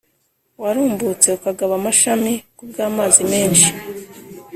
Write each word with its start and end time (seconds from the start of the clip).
warumbutse 0.61 1.27
ukagaba 1.37 1.73
amashami 1.79 2.33
ku 2.57 2.63
bw’amazi 2.69 3.21
menshi 3.31 3.69